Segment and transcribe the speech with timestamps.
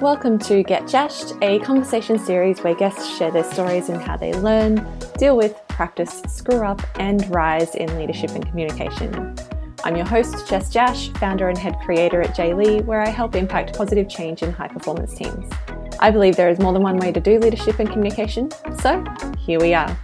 [0.00, 4.32] Welcome to Get Jashed, a conversation series where guests share their stories and how they
[4.32, 4.86] learn,
[5.18, 9.34] deal with, practice, screw up, and rise in leadership and communication.
[9.82, 13.76] I'm your host, Jess Jash, founder and head creator at JLeigh, where I help impact
[13.76, 15.52] positive change in high performance teams.
[15.98, 19.04] I believe there is more than one way to do leadership and communication, so
[19.36, 19.98] here we are.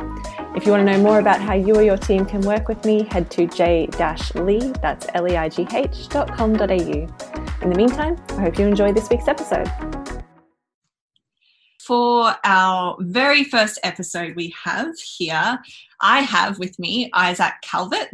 [0.57, 2.85] If you want to know more about how you or your team can work with
[2.85, 7.44] me, head to j-leigh, that's L-E-I-G-H, dot com dot au.
[7.65, 9.71] In the meantime, I hope you enjoy this week's episode.
[11.81, 15.59] For our very first episode we have here,
[16.03, 18.11] I have with me Isaac Calvert,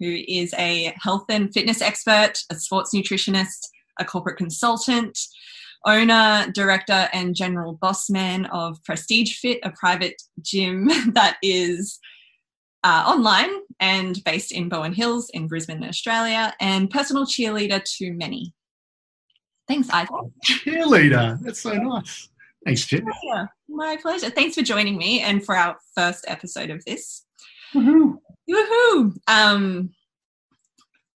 [0.00, 3.60] who is a health and fitness expert, a sports nutritionist,
[4.00, 5.20] a corporate consultant,
[5.86, 12.00] owner, director, and general boss man of Prestige Fit, a private gym that is
[12.82, 18.52] uh, online and based in Bowen Hills in Brisbane, Australia, and personal cheerleader to many.
[19.66, 20.10] Thanks, Isaac.
[20.12, 21.40] Oh, cheerleader.
[21.40, 22.28] That's so nice.
[22.64, 23.06] Thanks, Jim.
[23.24, 24.30] Yeah, my pleasure.
[24.30, 27.24] Thanks for joining me and for our first episode of this.
[27.74, 28.18] Woohoo!
[28.50, 29.16] Woohoo!
[29.26, 29.90] Um,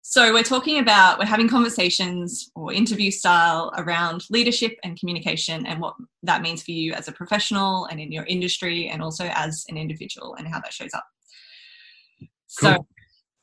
[0.02, 5.82] so we're talking about we're having conversations or interview style around leadership and communication and
[5.82, 9.66] what that means for you as a professional and in your industry and also as
[9.68, 11.06] an individual and how that shows up.
[12.60, 12.72] Cool.
[12.72, 12.88] So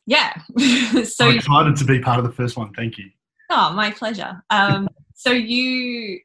[0.06, 0.34] yeah.
[1.04, 2.72] so I'm excited to be part of the first one.
[2.74, 3.10] Thank you.
[3.54, 4.42] Oh, my pleasure.
[4.48, 6.20] Um, so you,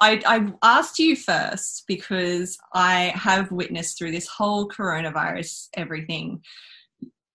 [0.00, 6.42] I, I asked you first because I have witnessed through this whole coronavirus everything.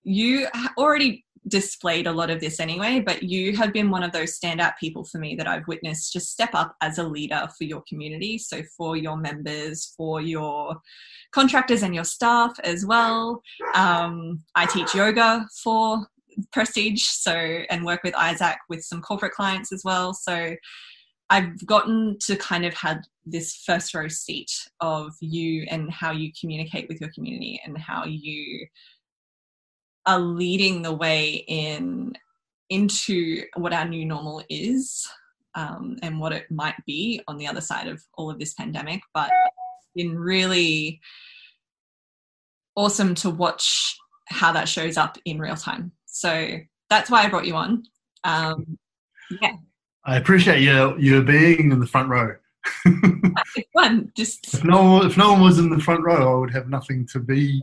[0.04, 4.40] You already displayed a lot of this anyway, but you have been one of those
[4.40, 7.84] standout people for me that I've witnessed just step up as a leader for your
[7.90, 8.38] community.
[8.38, 10.78] So, for your members, for your
[11.34, 13.42] contractors and your staff as well.
[13.76, 16.08] Um, I teach yoga for
[16.52, 20.14] Prestige, so and work with Isaac with some corporate clients as well.
[20.14, 20.56] So
[21.30, 26.32] I've gotten to kind of had this first row seat of you and how you
[26.40, 28.68] communicate with your community and how you
[30.06, 32.14] are leading the way in
[32.70, 35.08] into what our new normal is
[35.56, 39.02] um, and what it might be on the other side of all of this pandemic.
[39.14, 39.32] But
[39.96, 41.02] been really
[42.76, 43.98] awesome to watch
[44.28, 45.92] how that shows up in real time.
[46.18, 46.58] So
[46.90, 47.84] that's why I brought you on.
[48.24, 48.80] Um,
[49.40, 49.52] yeah.
[50.04, 52.36] I appreciate you you being in the front row.
[53.74, 54.12] fun.
[54.16, 56.70] Just if no one, if no one was in the front row, I would have
[56.70, 57.62] nothing to be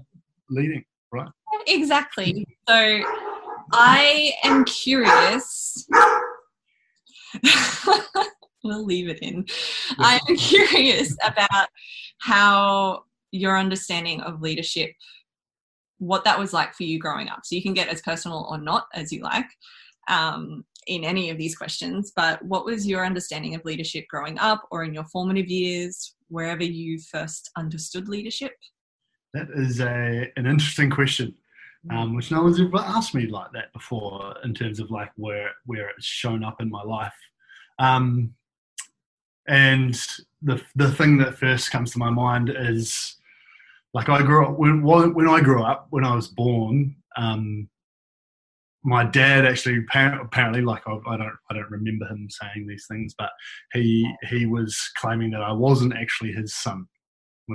[0.50, 1.28] leading, right?
[1.66, 2.46] Exactly.
[2.68, 3.00] So
[3.72, 5.88] I am curious.
[8.62, 9.46] we'll leave it in.
[9.98, 11.68] I am curious about
[12.18, 14.92] how your understanding of leadership
[15.98, 17.40] what that was like for you growing up.
[17.44, 19.46] So you can get as personal or not as you like
[20.08, 22.12] um, in any of these questions.
[22.14, 26.64] But what was your understanding of leadership growing up or in your formative years, wherever
[26.64, 28.52] you first understood leadership?
[29.32, 31.34] That is a, an interesting question.
[31.90, 35.50] Um, which no one's ever asked me like that before in terms of like where
[35.66, 37.12] where it's shown up in my life.
[37.78, 38.32] Um,
[39.46, 39.94] and
[40.40, 43.16] the the thing that first comes to my mind is
[43.94, 46.96] like I grew up when when I grew up when I was born.
[47.16, 47.68] Um,
[48.86, 53.14] my dad actually apparently like I, I, don't I don't remember him saying these things,
[53.16, 53.30] but
[53.72, 56.86] he he was claiming that I wasn't actually his son.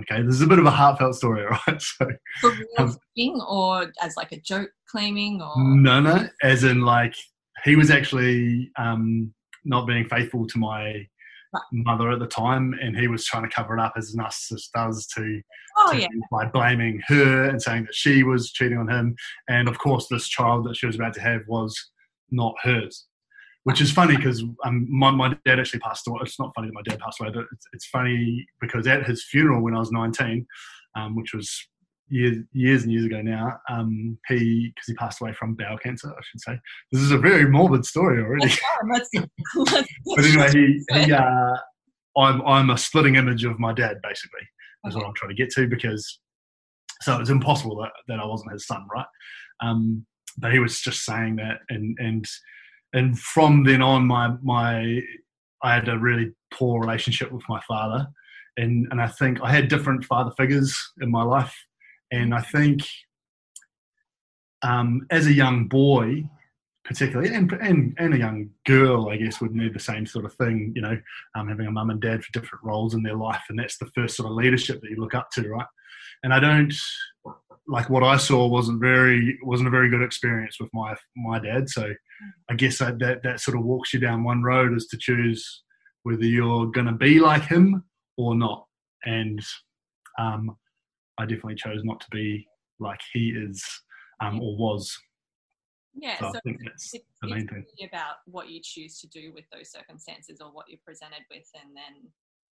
[0.01, 1.81] Okay, this is a bit of a heartfelt story, right?
[1.81, 2.07] So,
[2.41, 6.81] For real um, thing, or as like a joke claiming, or no, no, as in
[6.81, 7.16] like
[7.63, 9.33] he was actually um,
[9.66, 11.05] not being faithful to my
[11.71, 14.71] mother at the time, and he was trying to cover it up as a narcissist
[14.73, 15.41] does to,
[15.77, 16.07] oh, to, yeah.
[16.31, 19.15] by blaming her and saying that she was cheating on him.
[19.47, 21.75] And of course, this child that she was about to have was
[22.31, 23.05] not hers,
[23.63, 26.19] which is funny because um, my, my dad actually passed away.
[26.21, 29.25] It's not funny that my dad passed away, but it's, it's funny because at his
[29.25, 30.45] funeral when I was 19,
[30.95, 31.67] um, which was
[32.09, 33.59] years, years and years ago now.
[33.70, 36.59] Um, he because he passed away from bowel cancer, I should say.
[36.92, 38.53] This is a very morbid story already.
[39.66, 41.56] but anyway, he, he uh,
[42.17, 44.41] I'm I'm a splitting image of my dad basically.
[44.84, 45.02] That's okay.
[45.02, 46.20] what I'm trying to get to because
[47.02, 49.05] so it was impossible that, that I wasn't his son, right?
[49.62, 50.05] Um,
[50.38, 52.26] but he was just saying that, and and
[52.94, 55.02] and from then on, my my
[55.64, 58.08] I had a really poor relationship with my father,
[58.58, 61.55] and and I think I had different father figures in my life
[62.11, 62.82] and I think
[64.61, 66.29] um, as a young boy,
[66.84, 70.34] particularly, and, and, and a young girl, I guess, would need the same sort of
[70.34, 70.97] thing, you know,
[71.35, 73.44] um, having a mum and dad for different roles in their life.
[73.50, 75.67] And that's the first sort of leadership that you look up to, right?
[76.23, 76.73] And I don't,
[77.67, 81.70] like what I saw wasn't very, wasn't a very good experience with my, my dad.
[81.70, 81.94] So
[82.50, 85.64] I guess that, that, that sort of walks you down one road is to choose
[86.03, 87.84] whether you're going to be like him
[88.17, 88.66] or not.
[89.05, 89.40] And
[90.17, 90.58] um,
[91.19, 92.47] I definitely chose not to be
[92.79, 93.63] like he is
[94.21, 94.97] um, or was.
[95.93, 97.66] Yeah, So I so think that's it's, the main thing.
[97.77, 101.47] really about what you choose to do with those circumstances or what you're presented with,
[101.61, 102.09] and then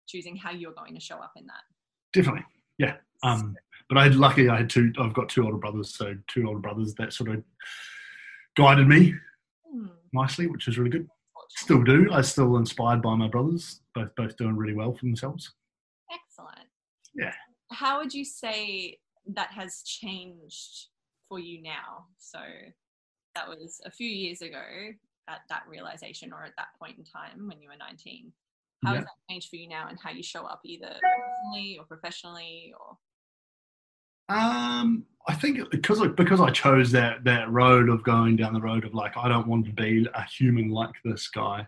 [0.06, 1.62] choosing how you're going to show up in that.
[2.12, 2.44] Definitely,
[2.78, 2.96] yeah.
[3.22, 3.56] Um,
[3.88, 4.92] but I had lucky I had two.
[4.98, 7.42] I've got two older brothers, so two older brothers that sort of
[8.56, 9.14] guided me
[9.72, 11.08] Hmm, nicely, which is really good.
[11.50, 12.08] Still do.
[12.12, 15.52] I still inspired by my brothers, both both doing really well for themselves.
[16.12, 16.68] Excellent.
[17.14, 17.32] Yeah.
[17.70, 18.98] How would you say
[19.34, 20.88] that has changed
[21.28, 22.06] for you now?
[22.18, 22.40] So
[23.34, 24.62] that was a few years ago
[25.28, 28.32] at that realization or at that point in time when you were 19.
[28.84, 28.96] How Yeah.
[28.96, 32.74] has that changed for you now and how you show up either personally or professionally
[32.78, 32.98] or
[34.28, 38.60] Um, I think because I, because I chose that that road of going down the
[38.60, 41.66] road of like I don't want to be a human like this guy,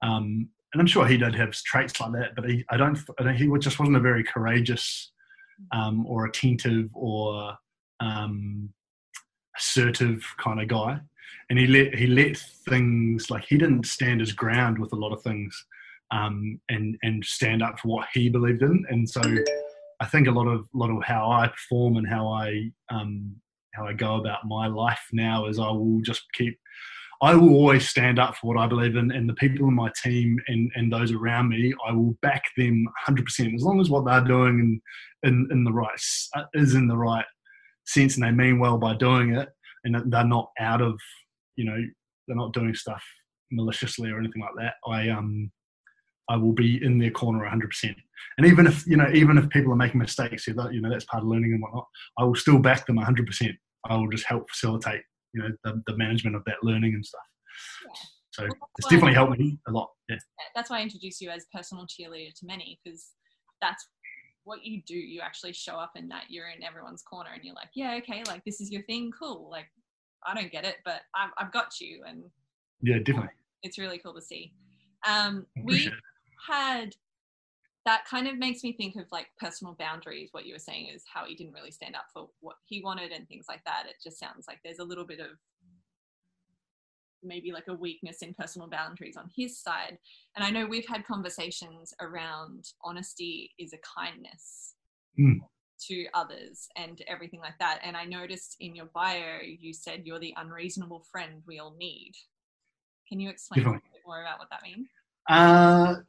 [0.00, 3.24] um, and I'm sure he did have traits like that, but he I don't, I
[3.24, 5.12] don't he just wasn't a very courageous
[5.72, 7.54] um, or attentive or
[8.00, 8.68] um,
[9.56, 10.98] assertive kind of guy,
[11.50, 15.12] and he let he let things like he didn't stand his ground with a lot
[15.12, 15.66] of things,
[16.10, 19.22] um, and and stand up for what he believed in, and so.
[20.00, 23.34] I think a lot of lot of how I perform and how I um,
[23.74, 26.56] how I go about my life now is I will just keep
[27.20, 29.90] I will always stand up for what I believe in, and the people in my
[30.02, 34.04] team and, and those around me, I will back them 100% as long as what
[34.04, 34.80] they're doing
[35.24, 36.00] in, in, in the right
[36.36, 37.24] uh, is in the right
[37.86, 39.48] sense, and they mean well by doing it,
[39.84, 40.98] and they're not out of
[41.56, 41.78] you know
[42.26, 43.02] they're not doing stuff
[43.50, 44.74] maliciously or anything like that.
[44.86, 45.50] I um
[46.28, 47.94] I will be in their corner 100%.
[48.36, 50.90] And even if you know, even if people are making mistakes, you know, you know
[50.90, 51.86] that's part of learning and whatnot.
[52.18, 53.56] I will still back them 100%.
[53.88, 55.02] I will just help facilitate,
[55.32, 57.20] you know, the, the management of that learning and stuff.
[57.84, 57.92] Yeah.
[58.30, 59.90] So Well, it's definitely helped me a lot.
[60.08, 60.16] Yeah,
[60.54, 63.08] that's why I introduce you as personal cheerleader to many because
[63.60, 63.86] that's
[64.44, 64.94] what you do.
[64.94, 68.22] You actually show up in that you're in everyone's corner and you're like, yeah, okay,
[68.26, 69.48] like this is your thing, cool.
[69.50, 69.66] Like
[70.26, 72.24] I don't get it, but I've, I've got you, and
[72.82, 73.30] yeah, definitely.
[73.62, 74.52] it's really cool to see.
[75.06, 75.90] Um, we
[76.48, 76.94] had
[77.88, 80.28] that kind of makes me think of like personal boundaries.
[80.32, 83.12] What you were saying is how he didn't really stand up for what he wanted
[83.12, 83.84] and things like that.
[83.88, 85.38] It just sounds like there's a little bit of
[87.22, 89.96] maybe like a weakness in personal boundaries on his side.
[90.36, 94.74] And I know we've had conversations around honesty is a kindness
[95.18, 95.40] Mm.
[95.88, 97.80] to others and everything like that.
[97.82, 102.12] And I noticed in your bio you said you're the unreasonable friend we all need.
[103.08, 104.86] Can you explain a bit more about what that means?
[105.28, 106.02] Uh,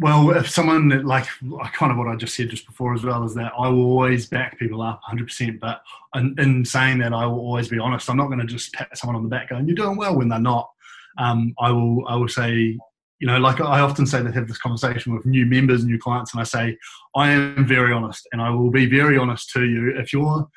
[0.00, 1.26] well, if someone like
[1.74, 4.26] kind of what I just said just before as well is that I will always
[4.26, 5.60] back people up 100%.
[5.60, 5.82] But
[6.14, 8.08] in, in saying that, I will always be honest.
[8.08, 10.30] I'm not going to just pat someone on the back going, "You're doing well," when
[10.30, 10.70] they're not.
[11.18, 12.08] Um, I will.
[12.08, 12.78] I will say,
[13.18, 16.32] you know, like I often say that have this conversation with new members, new clients,
[16.32, 16.78] and I say,
[17.14, 19.94] I am very honest, and I will be very honest to you.
[19.98, 20.48] If you're,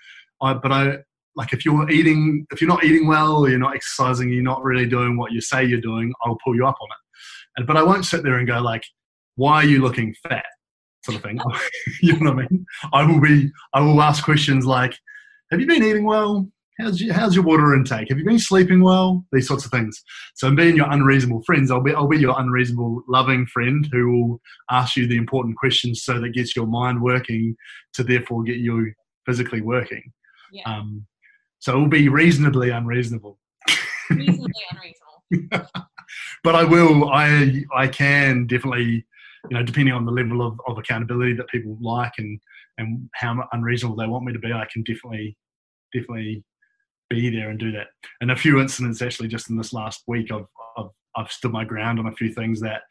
[0.42, 1.00] I, but I
[1.36, 4.86] like if you're eating, if you're not eating well, you're not exercising, you're not really
[4.86, 6.98] doing what you say you're doing, I'll pull you up on it.
[7.58, 8.84] And, but I won't sit there and go like,
[9.36, 10.46] why are you looking fat?
[11.06, 11.40] Sort of thing.
[12.02, 12.66] you know what I mean?
[12.94, 13.52] I will be.
[13.74, 14.94] I will ask questions like,
[15.52, 16.48] have you been eating well?
[16.80, 18.10] How's your, how's your water intake?
[18.10, 19.24] Have you been sleeping well?
[19.32, 20.02] These sorts of things.
[20.36, 24.12] So, in being your unreasonable friends, I'll be I'll be your unreasonable, loving friend who
[24.12, 24.42] will
[24.72, 27.56] ask you the important questions so that gets your mind working
[27.94, 28.92] to therefore get you
[29.26, 30.04] physically working.
[30.52, 31.06] Yeah, Um,
[31.60, 33.40] so it will be reasonably unreasonable.
[34.10, 35.70] reasonably unreasonable.
[36.44, 37.10] but I will.
[37.12, 39.06] I I can definitely,
[39.50, 42.40] you know, depending on the level of, of accountability that people like and
[42.78, 45.38] and how unreasonable they want me to be, I can definitely
[45.94, 46.44] definitely
[47.10, 47.88] be there and do that.
[48.22, 50.46] And a few incidents actually just in this last week, I've
[50.78, 52.82] I've, I've stood my ground on a few things that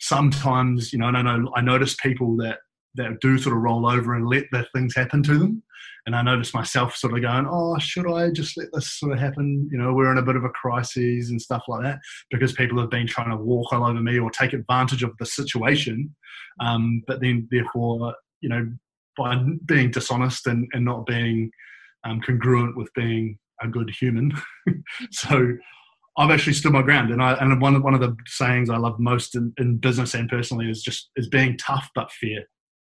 [0.00, 2.58] sometimes you know, and I know I notice people that
[2.96, 5.62] that do sort of roll over and let the things happen to them.
[6.06, 9.18] And I notice myself sort of going, oh, should I just let this sort of
[9.18, 9.68] happen?
[9.72, 11.98] You know, we're in a bit of a crisis and stuff like that
[12.30, 15.26] because people have been trying to walk all over me or take advantage of the
[15.26, 16.14] situation.
[16.60, 18.70] Um, but then, therefore, you know,
[19.16, 21.50] by being dishonest and, and not being
[22.04, 24.32] um, congruent with being a good human.
[25.10, 25.56] so
[26.18, 27.10] I've actually stood my ground.
[27.10, 30.28] And I and one, one of the sayings I love most in, in business and
[30.28, 32.46] personally is just is being tough but fair.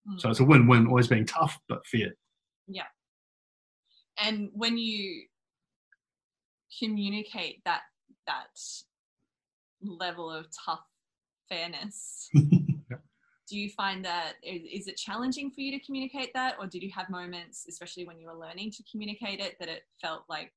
[0.07, 0.19] Mm.
[0.19, 2.13] So it's a win-win, always being tough but fair.
[2.67, 2.83] Yeah.
[4.17, 5.23] And when you
[6.79, 7.81] communicate that
[8.27, 8.57] that
[9.81, 10.83] level of tough
[11.49, 16.65] fairness do you find that is, is it challenging for you to communicate that or
[16.65, 20.23] did you have moments especially when you were learning to communicate it that it felt
[20.29, 20.51] like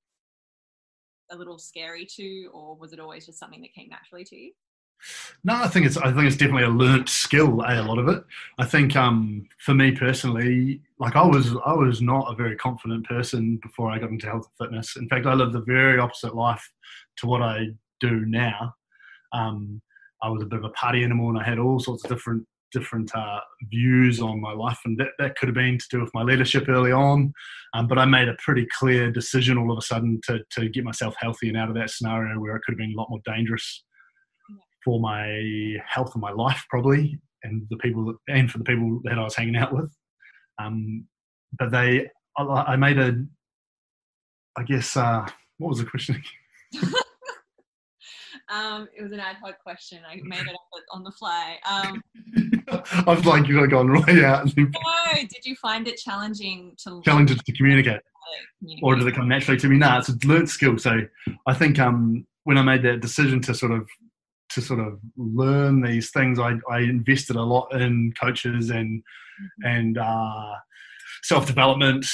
[1.32, 4.52] a little scary to or was it always just something that came naturally to you
[5.44, 7.60] No, I think it's I think it's definitely a learnt skill.
[7.60, 8.24] A, a lot of it.
[8.58, 13.06] I think um, for me personally, like I was I was not a very confident
[13.06, 14.96] person before I got into health and fitness.
[14.96, 16.68] In fact, I lived the very opposite life
[17.18, 17.68] to what I
[18.00, 18.74] do now.
[19.32, 19.80] Um,
[20.22, 22.46] I was a bit of a party animal, and I had all sorts of different
[22.72, 26.12] different uh, views on my life, and that, that could have been to do with
[26.12, 27.32] my leadership early on.
[27.74, 30.84] Um, but I made a pretty clear decision all of a sudden to to get
[30.84, 33.20] myself healthy and out of that scenario where it could have been a lot more
[33.24, 33.84] dangerous
[34.86, 39.00] for my health and my life probably and the people that, and for the people
[39.02, 39.92] that I was hanging out with.
[40.62, 41.06] Um,
[41.58, 43.16] but they, I, I, made a,
[44.56, 45.26] I guess, uh,
[45.58, 46.22] what was the question?
[48.48, 49.98] um, it was an ad hoc question.
[50.08, 51.58] I made it up on the fly.
[51.68, 52.00] Um,
[53.06, 54.46] I was like, you got gone right out.
[54.56, 54.64] no,
[55.14, 58.00] did you find it challenging to challenging to communicate,
[58.60, 59.78] communicate, or did it come naturally to me?
[59.78, 60.78] No, it's a learned skill.
[60.78, 61.00] So
[61.46, 63.88] I think um, when I made that decision to sort of
[64.56, 69.66] to sort of learn these things, I, I invested a lot in coaches and mm-hmm.
[69.66, 70.54] and uh,
[71.22, 72.06] self development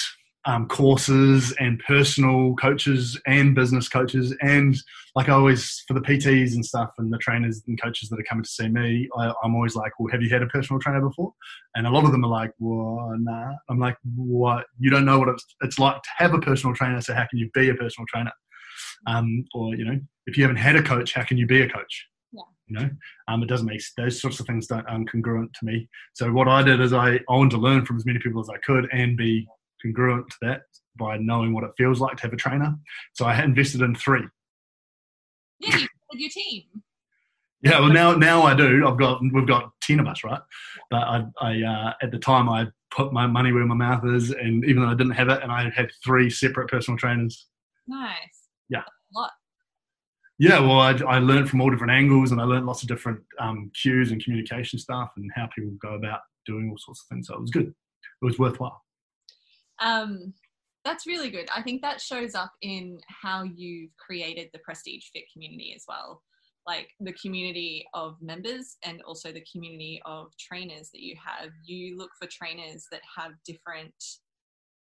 [0.45, 4.77] um, courses and personal coaches and business coaches and
[5.15, 8.25] like I always for the PTs and stuff and the trainers and coaches that are
[8.29, 11.01] coming to see me, I, am always like, well, have you had a personal trainer
[11.01, 11.33] before?
[11.77, 13.53] And a lot of them are like, well, nah.
[13.69, 14.65] I'm like, what?
[14.81, 17.39] You don't know what it's, it's like to have a personal trainer, so how can
[17.39, 18.33] you be a personal trainer?
[19.07, 21.69] Um, or you know, if you haven't had a coach, how can you be a
[21.69, 22.07] coach?
[22.67, 22.91] You know?
[23.29, 25.89] Um, it doesn't make those sorts of things don't um, congruent to me.
[26.15, 28.49] So what i did is I, I wanted to learn from as many people as
[28.49, 29.47] i could and be
[29.83, 30.63] congruent to that
[30.97, 32.75] by knowing what it feels like to have a trainer.
[33.15, 34.23] So i invested in three.
[35.61, 36.65] Yeah you your team.
[37.63, 38.87] Yeah well now now i do.
[38.87, 40.41] I've got we've got 10 of us right?
[40.91, 44.31] But i, I uh, at the time i put my money where my mouth is
[44.31, 47.47] and even though i didn't have it and i had three separate personal trainers.
[47.87, 48.49] Nice.
[48.69, 48.83] Yeah
[50.43, 53.21] yeah, well, I, I learned from all different angles, and I learned lots of different
[53.39, 57.29] um, cues and communication stuff, and how people go about doing all sorts of things.
[57.29, 57.69] So it was good.
[57.69, 58.83] It was worthwhile.
[59.79, 60.35] Um,
[60.85, 61.49] that's really good.
[61.55, 66.21] I think that shows up in how you've created the Prestige Fit community as well.
[66.67, 71.51] Like the community of members and also the community of trainers that you have.
[71.65, 73.95] You look for trainers that have different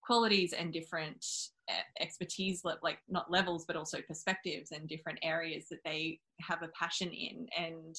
[0.05, 1.25] qualities and different
[1.69, 6.69] uh, expertise like not levels but also perspectives and different areas that they have a
[6.79, 7.95] passion in and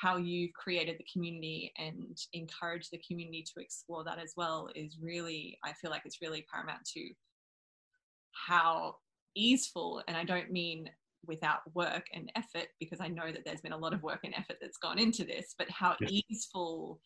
[0.00, 4.98] how you've created the community and encourage the community to explore that as well is
[5.00, 7.10] really i feel like it's really paramount to
[8.32, 8.94] how
[9.36, 10.88] easeful and i don't mean
[11.26, 14.34] without work and effort because i know that there's been a lot of work and
[14.34, 16.20] effort that's gone into this but how yeah.
[16.28, 17.00] easeful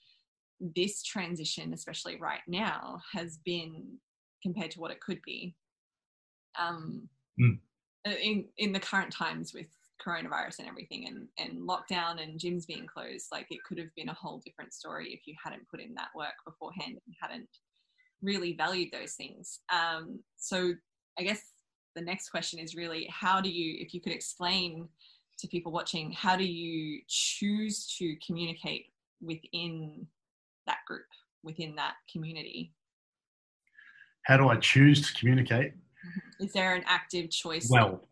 [0.74, 3.98] this transition especially right now has been
[4.42, 5.54] compared to what it could be.
[6.58, 7.08] Um,
[7.40, 7.58] mm.
[8.04, 9.66] in in the current times with
[10.04, 14.08] coronavirus and everything and, and lockdown and gyms being closed like it could have been
[14.08, 17.48] a whole different story if you hadn't put in that work beforehand and hadn't
[18.22, 19.60] really valued those things.
[19.72, 20.72] Um, so
[21.18, 21.42] i guess
[21.94, 24.88] the next question is really how do you if you could explain
[25.38, 28.86] to people watching how do you choose to communicate
[29.20, 30.06] within
[30.66, 31.06] that group
[31.42, 32.72] within that community
[34.28, 35.72] how do I choose to communicate?
[35.72, 36.44] Mm-hmm.
[36.44, 37.68] Is there an active choice?
[37.70, 38.06] Well,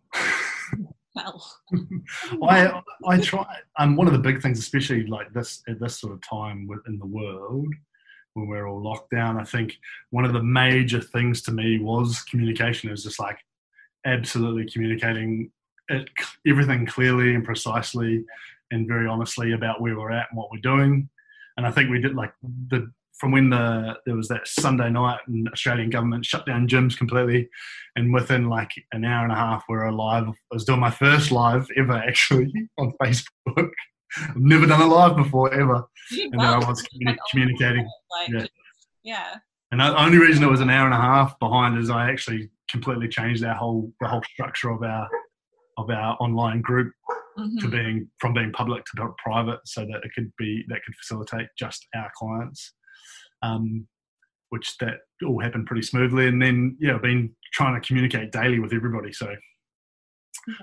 [1.15, 1.55] well,
[2.43, 3.47] I I try.
[3.79, 6.99] Um, one of the big things, especially like this at this sort of time in
[6.99, 7.69] the world
[8.33, 9.75] when we're all locked down, I think
[10.11, 12.89] one of the major things to me was communication.
[12.89, 13.39] It was just like
[14.05, 15.51] absolutely communicating
[15.89, 16.09] it,
[16.47, 18.25] everything clearly and precisely
[18.71, 21.09] and very honestly about where we're at and what we're doing.
[21.57, 22.35] And I think we did like
[22.69, 26.97] the from when the there was that Sunday night and Australian government shut down gyms
[26.97, 27.49] completely,
[27.97, 30.29] and within like an hour and a half we are live.
[30.29, 33.71] I was doing my first live ever actually on Facebook.
[34.19, 37.89] I've never done a live before ever, and then I was communi- communicating.
[38.11, 38.47] Like, yeah.
[39.03, 39.35] yeah.
[39.73, 42.49] And the only reason it was an hour and a half behind is I actually
[42.71, 45.09] completely changed our whole the whole structure of our
[45.77, 46.93] of our online group
[47.39, 47.59] mm-hmm.
[47.59, 51.49] to being from being public to private, so that it could be that could facilitate
[51.59, 52.73] just our clients
[53.43, 53.87] um,
[54.51, 56.29] which that all happened pretty smoothly.
[56.29, 59.13] And then yeah, I've been trying to communicate daily with everybody.
[59.13, 59.37] So okay.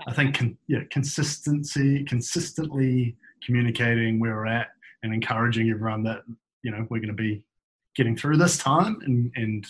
[0.08, 3.16] I think con- yeah, consistency, consistently
[3.46, 4.70] communicating where we're at
[5.04, 6.22] and encouraging everyone that
[6.62, 7.44] you know we're going to be
[7.96, 9.68] getting through this time and and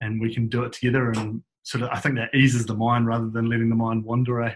[0.00, 3.06] and we can do it together and sort of I think that eases the mind
[3.06, 4.42] rather than letting the mind wander.
[4.42, 4.54] Eh?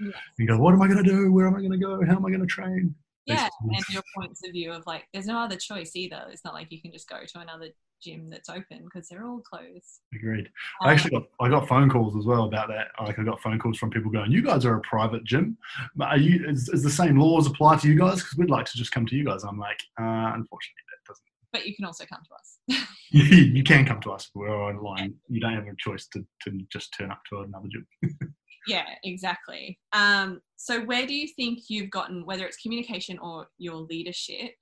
[0.00, 0.10] Yeah.
[0.38, 1.32] And go, what am I going to do?
[1.32, 2.04] Where am I going to go?
[2.06, 2.94] How am I going to train?
[3.26, 6.54] Yeah and your points of view of like there's no other choice either it's not
[6.54, 7.68] like you can just go to another
[8.00, 10.00] gym that's open because they're all closed.
[10.14, 10.46] Agreed.
[10.80, 12.88] Um, I actually got I got phone calls as well about that.
[13.00, 15.56] Like I got phone calls from people going, "You guys are a private gym.
[16.00, 16.48] Are you?
[16.48, 18.16] Is, is the same laws apply to you guys?
[18.16, 21.24] Because we'd like to just come to you guys." I'm like, uh, unfortunately, that doesn't.
[21.52, 22.88] but you can also come to us.
[23.10, 24.30] you can come to us.
[24.34, 25.14] We're online.
[25.28, 27.86] You don't have a choice to, to just turn up to another gym.
[28.66, 29.78] yeah, exactly.
[29.92, 34.52] Um, so where do you think you've gotten, whether it's communication or your leadership,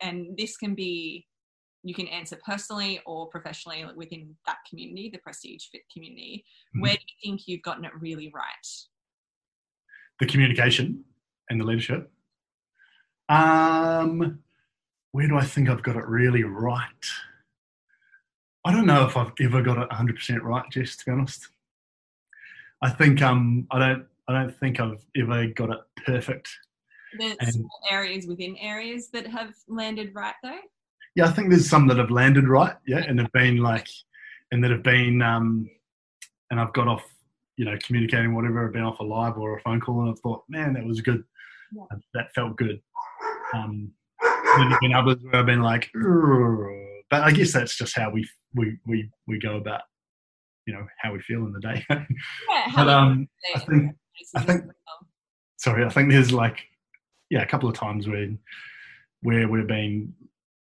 [0.00, 1.26] and this can be
[1.82, 6.44] you can answer personally or professionally within that community, the prestige fit community.
[6.76, 6.82] Mhm.
[6.82, 8.66] Where do you think you've gotten it really right?
[10.20, 11.02] the communication
[11.48, 12.10] and the leadership.
[13.28, 14.40] Um,
[15.12, 17.06] where do I think I've got it really right?
[18.64, 20.96] I don't know if I've ever got it 100% right, Jess.
[20.96, 21.48] To be honest,
[22.82, 24.06] I think um, I don't.
[24.28, 26.48] I don't think I've ever got it perfect.
[27.18, 30.60] There's And- areas within areas that have landed right though.
[31.16, 32.76] Yeah, I think there's some that have landed right.
[32.86, 33.88] Yeah, and have been like,
[34.52, 35.68] and that have been, um,
[36.50, 37.02] and I've got off,
[37.56, 38.64] you know, communicating whatever.
[38.64, 41.00] I've been off a live or a phone call, and I've thought, man, that was
[41.00, 41.24] good.
[41.72, 41.82] Yeah.
[42.14, 42.80] That felt good.
[43.52, 43.90] Um,
[44.22, 45.90] there's been others where I've been like,
[47.10, 49.82] but I guess that's just how we we we we go about,
[50.70, 51.84] you know, how we feel in the day.
[52.48, 53.96] Yeah, but um, I think
[54.36, 54.64] I think-
[55.56, 56.58] sorry, I think there's like,
[57.30, 58.28] yeah, a couple of times where
[59.22, 60.14] where we've been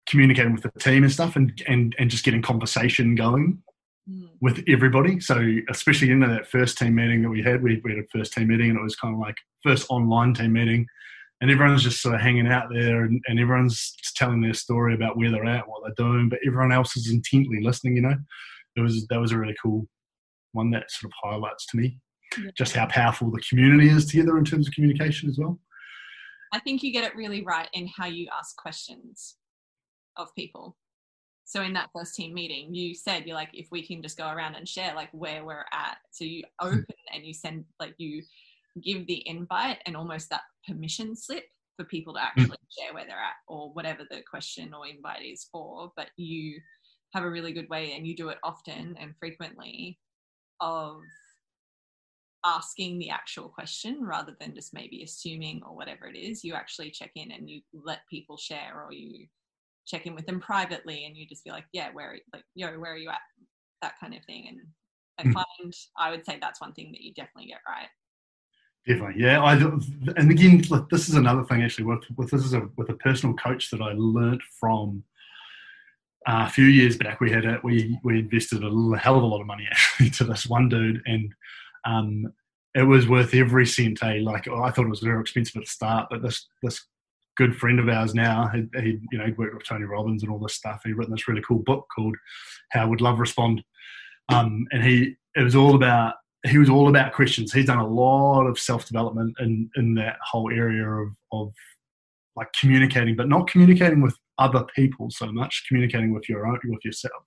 [0.09, 3.63] communicating with the team and stuff, and and and just getting conversation going
[4.11, 5.21] Mm, with everybody.
[5.21, 5.37] So
[5.69, 8.49] especially in that first team meeting that we had, we, we had a first team
[8.49, 10.87] meeting, and it was kind of like first online team meeting,
[11.41, 14.95] and everyone's just sort of hanging out there, and, and everyone's just telling their story
[14.95, 17.95] about where they're at, what they're doing, but everyone else is intently listening.
[17.97, 18.17] You know,
[18.77, 19.87] it was that was a really cool
[20.53, 21.99] one that sort of highlights to me
[22.37, 22.51] Yeah.
[22.57, 25.61] just how powerful the community is together in terms of communication as well.
[26.53, 29.37] I think you get it really right in how you ask questions
[30.17, 30.77] of people.
[31.45, 34.29] So in that first team meeting, you said you're like, if we can just go
[34.31, 35.99] around and share like where we're at.
[36.13, 36.69] So you hmm.
[36.69, 38.23] open and you send like you
[38.83, 41.45] give the invite and almost that permission slip
[41.77, 42.27] for people to hmm.
[42.27, 45.91] actually share where they're at or whatever the question or invite is for.
[45.97, 46.61] But you
[47.13, 49.99] have a really good way and you do it often and frequently
[50.61, 51.01] of
[52.45, 56.91] asking the actual question rather than just maybe assuming or whatever it is you actually
[56.91, 59.27] check in and you let people share or you
[59.87, 62.45] check in with them privately and you just be like yeah where are you, like
[62.55, 63.21] yo where are you at
[63.83, 64.61] that kind of thing and
[65.19, 65.35] i Mm.
[65.35, 67.89] find i would say that's one thing that you definitely get right
[68.87, 69.43] Definitely, yeah.
[69.43, 71.85] I and again, look, this is another thing actually.
[71.85, 75.05] With, with this is a with a personal coach that I learnt from
[76.27, 77.21] uh, a few years back.
[77.21, 80.25] We had a, we we invested a hell of a lot of money actually to
[80.25, 81.33] this one dude, and
[81.85, 82.33] um,
[82.75, 84.03] it was worth every cent.
[84.03, 84.21] Eh?
[84.23, 86.85] Like I thought it was very expensive at the start, but this this
[87.37, 90.31] good friend of ours now, he, he you know he'd worked with Tony Robbins and
[90.31, 90.83] all this stuff.
[90.85, 92.17] He'd written this really cool book called
[92.71, 93.63] How Would Love Respond,
[94.29, 96.15] um, and he it was all about
[96.47, 97.53] he was all about questions.
[97.53, 101.53] He's done a lot of self development in in that whole area of of
[102.37, 106.85] like communicating, but not communicating with other people so much, communicating with your own with
[106.85, 107.23] yourself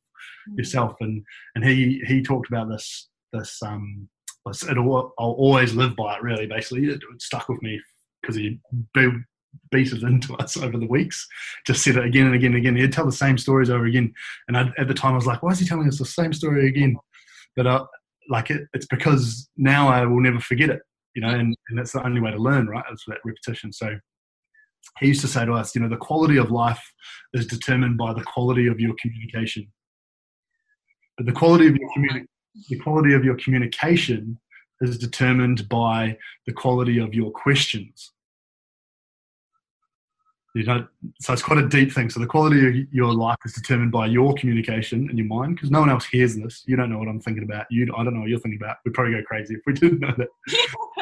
[0.58, 0.96] yourself.
[1.00, 1.24] And
[1.56, 4.10] and he he talked about this this um
[4.46, 6.24] this- it all, I'll always live by it.
[6.24, 7.80] Really, basically, it, it stuck with me
[8.22, 8.60] because he
[8.94, 9.12] beat,
[9.72, 11.26] beat it into us over the weeks.
[11.66, 12.76] Just said it again and again and again.
[12.76, 14.14] He'd tell the same stories over again.
[14.48, 16.34] And I, at the time, I was like, why is he telling us the same
[16.34, 16.98] story again?
[17.56, 17.86] But uh,
[18.30, 20.82] like it, it's because now I will never forget it,
[21.16, 22.84] you know, and, and that's the only way to learn, right?
[22.92, 23.72] Is that repetition.
[23.72, 23.96] So
[25.00, 26.84] he used to say to us, you know, the quality of life
[27.34, 29.72] is determined by the quality of your communication.
[31.18, 32.26] But the quality of your communi-
[32.70, 34.40] the quality of your communication
[34.82, 38.12] is determined by the quality of your questions.
[40.56, 40.88] You know,
[41.20, 42.12] so it's quite a deep thing.
[42.12, 45.72] So the quality of your life is determined by your communication and your mind, because
[45.72, 46.64] no one else hears this.
[46.68, 47.66] You don't know what I'm thinking about.
[47.72, 48.78] You, I don't know what you're thinking about.
[48.86, 50.28] We'd probably go crazy if we didn't know that.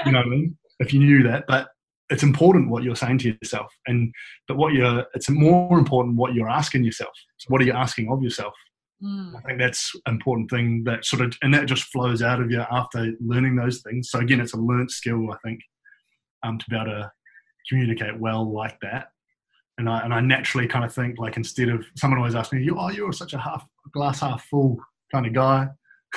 [0.06, 0.58] You know what I mean?
[0.80, 1.68] If you knew that, but
[2.12, 4.14] it's important what you're saying to yourself, and
[4.48, 5.06] but what you're.
[5.16, 7.14] It's more important what you're asking yourself.
[7.38, 8.54] So what are you asking of yourself?
[9.02, 12.42] Mm, I think that's an important thing that sort of, and that just flows out
[12.42, 14.12] of you after learning those things.
[14.12, 15.62] So again, it's a learnt skill, I think,
[16.44, 17.12] um, to be able to
[17.68, 19.08] communicate well like that.
[19.78, 22.62] And I and I naturally kind of think like instead of someone always asks me,
[22.62, 24.78] you "Oh, you're such a half glass half full
[25.14, 25.70] kind of guy,"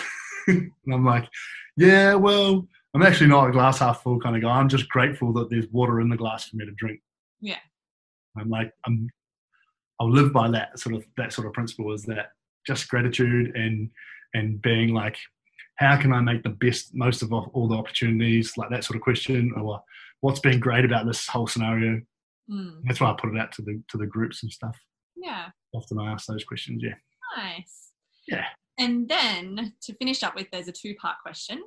[0.48, 1.28] and I'm like,
[1.76, 4.50] "Yeah, well, I'm actually not a glass half full kind of guy.
[4.50, 7.00] I'm just grateful that there's water in the glass for me to drink."
[7.40, 7.58] Yeah.
[8.38, 9.08] I'm like I'm
[10.00, 12.30] I'll live by that sort of that sort of principle is that
[12.66, 13.90] just gratitude and
[14.34, 15.16] and being like
[15.76, 19.02] how can I make the best most of all the opportunities like that sort of
[19.02, 19.80] question or
[20.20, 22.00] what's been great about this whole scenario
[22.50, 22.80] mm.
[22.84, 24.76] that's why I put it out to the to the groups and stuff
[25.16, 25.50] Yeah.
[25.74, 26.94] often I ask those questions yeah
[27.36, 27.90] Nice.
[28.28, 28.44] Yeah.
[28.78, 31.62] And then to finish up with, there's a two part question.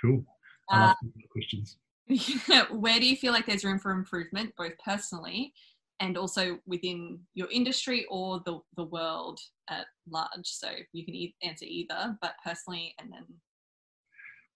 [0.00, 0.24] Cool.
[0.70, 0.94] Uh,
[1.30, 1.76] questions.
[2.70, 5.52] where do you feel like there's room for improvement, both personally
[6.00, 10.44] and also within your industry or the, the world at large?
[10.44, 13.24] So you can e- answer either, but personally and then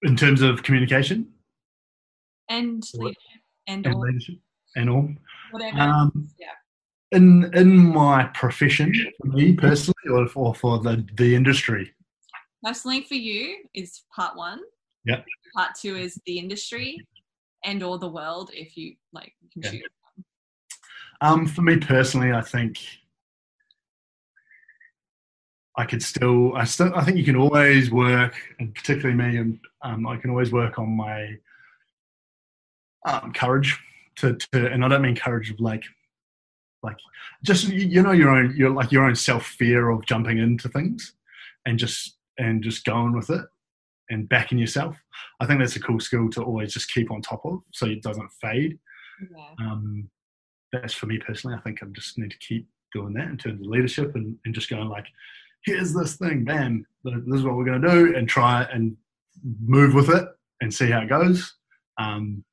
[0.02, 1.32] In terms of communication
[2.48, 3.18] and leadership
[3.68, 4.36] and, and or leadership
[4.76, 5.08] and all.
[5.50, 5.78] whatever.
[5.78, 6.48] Um, yeah.
[7.12, 11.94] in in my profession, for me personally, or for, for the, the industry,
[12.64, 14.58] Personally for you is part one.
[15.04, 15.26] Yep.
[15.54, 17.06] Part two is the industry
[17.64, 19.70] and or the world if you like you can Yeah.
[19.70, 19.82] choose.
[21.20, 22.78] Um, for me personally, I think
[25.76, 29.58] I could still, I still, I think you can always work, and particularly me, and
[29.82, 31.36] um, I can always work on my
[33.06, 33.78] um, courage
[34.16, 35.84] to, to, and I don't mean courage of like,
[36.82, 36.96] like
[37.42, 40.68] just you you know your own, your like your own self fear of jumping into
[40.68, 41.14] things,
[41.64, 43.46] and just and just going with it
[44.10, 44.96] and backing yourself.
[45.40, 48.02] I think that's a cool skill to always just keep on top of, so it
[48.02, 48.78] doesn't fade
[49.34, 49.54] Yeah.
[49.70, 50.10] um,
[50.72, 51.56] that's for me personally.
[51.56, 54.54] I think I just need to keep doing that in terms of leadership and, and
[54.54, 55.06] just going like,
[55.64, 58.96] here's this thing, bam, this is what we're going to do, and try and
[59.64, 60.28] move with it
[60.60, 61.54] and see how it goes,
[61.98, 62.44] um,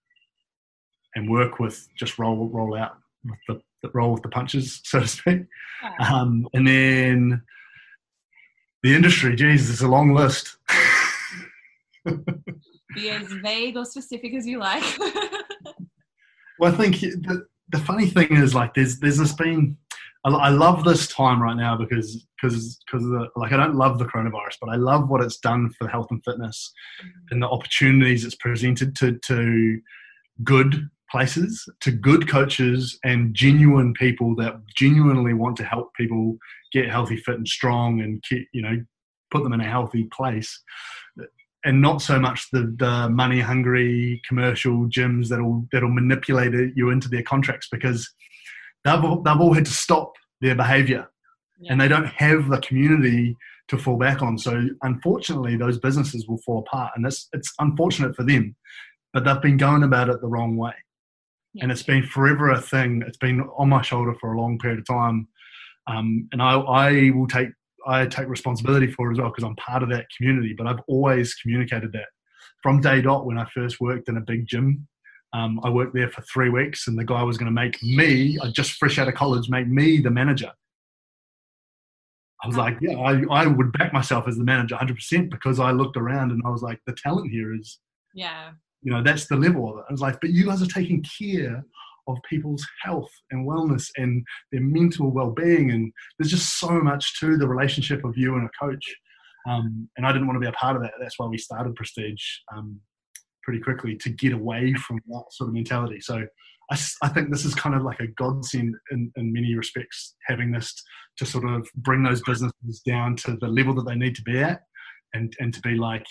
[1.15, 2.93] and work with just roll roll out
[3.25, 5.41] with the, the roll with the punches, so to speak.
[5.99, 7.41] Um, and then
[8.83, 10.57] the industry, geez, it's a long list.
[12.05, 14.83] Be as vague or specific as you like.
[16.61, 19.77] Well, I think the, the funny thing is like there's there's this been
[20.23, 23.03] I, I love this time right now because because because
[23.35, 26.23] like I don't love the coronavirus, but I love what it's done for health and
[26.23, 27.09] fitness mm-hmm.
[27.31, 29.79] and the opportunities it's presented to to
[30.43, 36.37] good places, to good coaches and genuine people that genuinely want to help people
[36.71, 38.77] get healthy, fit, and strong, and keep you know
[39.31, 40.61] put them in a healthy place
[41.63, 47.07] and not so much the, the money hungry commercial gyms that'll that'll manipulate you into
[47.09, 48.11] their contracts because
[48.83, 51.07] they've all, they've all had to stop their behavior
[51.59, 51.73] Yeah.
[51.73, 56.39] and they don't have the community to fall back on so unfortunately those businesses will
[56.39, 58.55] fall apart and it's it's unfortunate for them
[59.13, 60.73] but they've been going about it the wrong way
[61.53, 61.63] Yeah.
[61.63, 64.79] and it's been forever a thing it's been on my shoulder for a long period
[64.79, 65.27] of time
[65.87, 67.49] um, and I, I will take
[67.87, 70.53] I take responsibility for it as well because I'm part of that community.
[70.57, 72.07] But I've always communicated that
[72.61, 74.87] from day dot when I first worked in a big gym.
[75.33, 78.37] Um, I worked there for three weeks, and the guy was going to make me,
[78.43, 80.51] I just fresh out of college, make me the manager.
[82.43, 85.71] I was like, yeah, I, I would back myself as the manager 100% because I
[85.71, 87.79] looked around and I was like, the talent here is,
[88.15, 88.51] yeah.
[88.81, 89.85] you know, that's the level of it.
[89.87, 91.63] I was like, but you guys are taking care
[92.07, 95.71] of people's health and wellness and their mental well-being.
[95.71, 98.83] And there's just so much to the relationship of you and a coach.
[99.49, 100.93] Um, and i didn't want to be a part of that.
[100.99, 102.23] That's why we started prestige
[102.55, 102.79] um,
[103.43, 105.99] pretty quickly to get away from that sort of mentality.
[105.99, 106.25] So
[106.69, 110.73] I think this is kind of like a godsend in, in many respects having this
[111.17, 114.39] to sort of bring those businesses down to the level that they need to be
[114.39, 114.61] at
[115.13, 116.05] and, and to be like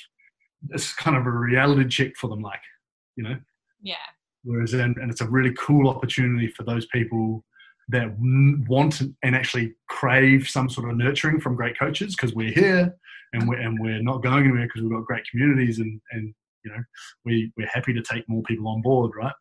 [0.69, 2.61] it's kind of a reality check for them like
[3.17, 3.37] you know?
[3.83, 3.97] Yeah.
[4.45, 7.45] Whereas, and, and it's a really cool opportunity for those people
[7.89, 8.09] that
[8.69, 12.97] want and actually crave some sort of nurturing from great coaches because we're here
[13.33, 16.33] and we're, and we're not going anywhere because we've got great communities and, and
[16.65, 16.83] you know,
[17.25, 19.33] we, we're happy to take more people on board, right?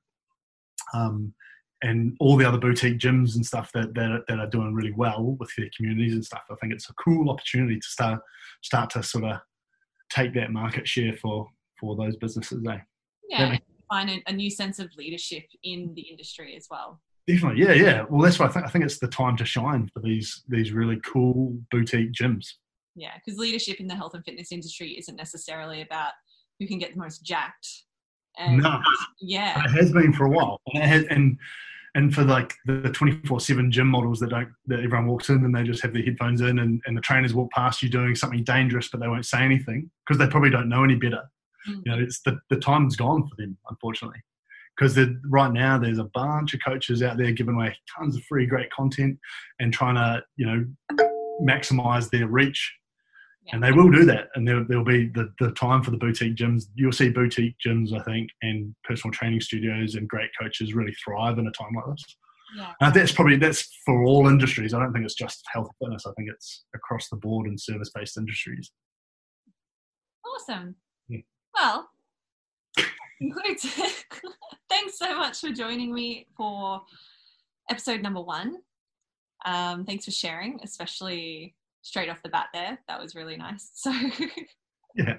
[0.94, 1.34] Um,
[1.84, 4.92] and all the other boutique gyms and stuff that, that, are- that are doing really
[4.92, 6.42] well with their communities and stuff.
[6.52, 8.20] I think it's a cool opportunity to start,
[8.64, 9.38] start to sort of
[10.10, 11.48] take that market share for,
[11.80, 12.78] for those businesses, eh?
[13.30, 13.58] Yeah.
[13.90, 17.02] Find a, a new sense of leadership in the industry as well.
[17.28, 18.06] Definitely, yeah, yeah.
[18.10, 18.66] Well, that's why I think.
[18.66, 22.48] I think it's the time to shine for these these really cool boutique gyms.
[22.96, 23.12] Yeah.
[23.24, 26.14] Because leadership in the health and fitness industry isn't necessarily about
[26.60, 27.68] who can get the most jacked.
[28.38, 28.80] And No,
[29.22, 29.64] yeah.
[29.64, 31.38] it has been for a while, and it has, and
[31.96, 35.44] and for like the twenty four seven gym models that don't that everyone walks in
[35.44, 38.16] and they just have their headphones in, and, and the trainers walk past you doing
[38.16, 41.30] something dangerous, but they won't say anything because they probably don't know any better.
[41.70, 41.82] Mm.
[41.86, 44.20] You know, it's the the time's gone for them, unfortunately.
[44.78, 44.98] Because
[45.30, 48.72] right now there's a bunch of coaches out there giving away tons of free great
[48.72, 49.20] content
[49.60, 50.66] and trying to you know
[51.42, 52.74] maximize their reach
[53.46, 53.56] Yeah.
[53.56, 56.36] and they will do that and there, there'll be the, the time for the boutique
[56.36, 60.94] gyms you'll see boutique gyms i think and personal training studios and great coaches really
[61.04, 62.18] thrive in a time like this
[62.58, 62.74] yeah.
[62.82, 66.06] and that's probably that's for all industries i don't think it's just health and fitness
[66.06, 68.72] i think it's across the board in service-based industries
[70.36, 70.76] Awesome.
[71.54, 71.90] Well,
[73.20, 73.64] concludes.
[74.70, 76.82] thanks so much for joining me for
[77.70, 78.58] episode number one.
[79.46, 82.78] Um, thanks for sharing, especially straight off the bat there.
[82.88, 83.72] That was really nice.
[83.76, 83.92] So
[84.96, 85.18] Yeah.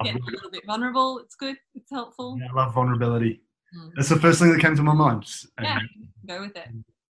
[0.00, 1.18] I've getting a little bit vulnerable.
[1.20, 1.56] It's good.
[1.74, 2.36] It's helpful.
[2.40, 3.40] yeah, I love vulnerability.
[3.76, 3.90] Mm.
[3.94, 5.24] That's the first thing that came to my mind.
[5.58, 5.78] And Yeah.
[6.26, 6.68] Go with it.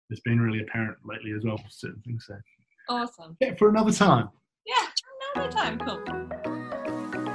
[0.09, 2.25] it's been really apparent lately as well, certain things.
[2.27, 2.35] So,
[2.89, 3.37] Awesome.
[3.41, 4.29] yeah, for another time.
[4.65, 4.87] Yeah.
[5.35, 5.79] Another time.
[5.79, 6.59] Cool.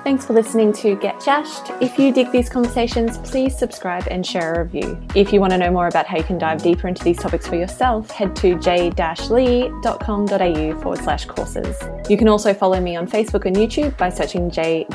[0.09, 1.71] Thanks for listening to Get Jashed.
[1.83, 4.99] If you dig these conversations, please subscribe and share a review.
[5.14, 7.47] If you want to know more about how you can dive deeper into these topics
[7.47, 11.77] for yourself, head to j-leigh.com.au forward slash courses.
[12.09, 14.87] You can also follow me on Facebook and YouTube by searching j-leigh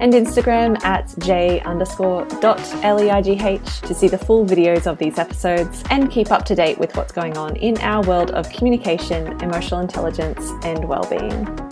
[0.00, 6.10] and Instagram at j underscore dot to see the full videos of these episodes and
[6.10, 10.50] keep up to date with what's going on in our world of communication, emotional intelligence,
[10.64, 11.67] and well-being.